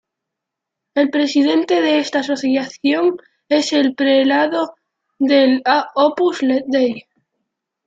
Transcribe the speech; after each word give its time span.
El 0.95 1.11
presidente 1.11 1.79
de 1.79 1.99
esta 1.99 2.21
asociación 2.21 3.17
es 3.49 3.71
el 3.71 3.93
prelado 3.93 4.73
del 5.19 5.61
Opus 5.93 6.39
Dei. 6.65 7.05